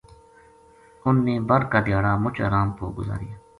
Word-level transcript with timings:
انھ 1.07 1.19
نے 1.25 1.35
بر 1.47 1.61
کا 1.71 1.79
دھیاڑا 1.85 2.11
مُچ 2.23 2.35
آرام 2.47 2.67
پو 2.77 2.85
گُزاریا 2.97 3.35